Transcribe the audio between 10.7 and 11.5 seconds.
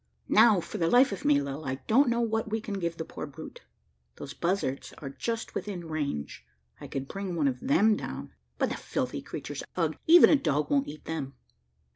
won't eat them."